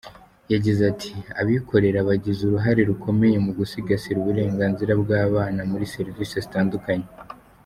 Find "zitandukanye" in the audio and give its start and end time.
6.45-7.07